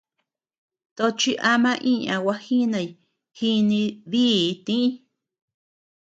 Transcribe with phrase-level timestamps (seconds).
[0.97, 2.87] Tochi ama iña gua jínay,
[3.37, 4.85] jíni díi tíñ.